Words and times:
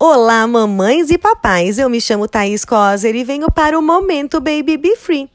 Olá, 0.00 0.46
mamães 0.46 1.10
e 1.10 1.18
papais. 1.18 1.76
Eu 1.76 1.90
me 1.90 2.00
chamo 2.00 2.28
Thaís 2.28 2.64
Coser 2.64 3.16
e 3.16 3.24
venho 3.24 3.50
para 3.50 3.76
o 3.76 3.82
Momento 3.82 4.40
Baby 4.40 4.76
Be 4.76 4.94
Free. 4.94 5.28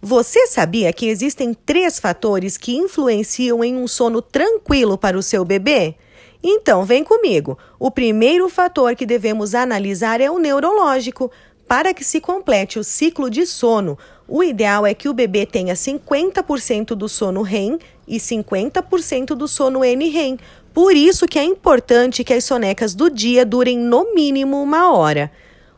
Você 0.00 0.46
sabia 0.46 0.92
que 0.92 1.08
existem 1.08 1.52
três 1.52 1.98
fatores 1.98 2.56
que 2.56 2.76
influenciam 2.76 3.64
em 3.64 3.76
um 3.76 3.88
sono 3.88 4.22
tranquilo 4.22 4.96
para 4.96 5.18
o 5.18 5.22
seu 5.22 5.44
bebê? 5.44 5.96
Então, 6.40 6.84
vem 6.84 7.02
comigo. 7.02 7.58
O 7.76 7.90
primeiro 7.90 8.48
fator 8.48 8.94
que 8.94 9.04
devemos 9.04 9.52
analisar 9.52 10.20
é 10.20 10.30
o 10.30 10.38
neurológico. 10.38 11.28
Para 11.66 11.92
que 11.92 12.04
se 12.04 12.20
complete 12.20 12.78
o 12.78 12.84
ciclo 12.84 13.28
de 13.28 13.44
sono, 13.44 13.98
o 14.28 14.44
ideal 14.44 14.86
é 14.86 14.94
que 14.94 15.08
o 15.08 15.14
bebê 15.14 15.44
tenha 15.44 15.74
50% 15.74 16.94
do 16.94 17.08
sono 17.08 17.42
REM 17.42 17.80
e 18.06 18.18
50% 18.18 19.34
do 19.34 19.48
sono 19.48 19.80
NREM, 19.82 20.38
por 20.74 20.96
isso 20.96 21.28
que 21.28 21.38
é 21.38 21.44
importante 21.44 22.24
que 22.24 22.34
as 22.34 22.44
sonecas 22.44 22.96
do 22.96 23.08
dia 23.08 23.46
durem 23.46 23.78
no 23.78 24.12
mínimo 24.12 24.60
uma 24.60 24.92
hora. 24.92 25.30